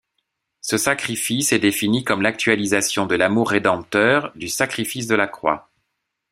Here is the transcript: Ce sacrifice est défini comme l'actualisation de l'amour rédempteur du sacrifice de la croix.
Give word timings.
Ce 0.61 0.77
sacrifice 0.79 1.51
est 1.53 1.59
défini 1.59 2.03
comme 2.03 2.23
l'actualisation 2.23 3.05
de 3.05 3.13
l'amour 3.13 3.51
rédempteur 3.51 4.31
du 4.35 4.47
sacrifice 4.47 5.05
de 5.05 5.13
la 5.13 5.27
croix. 5.27 5.69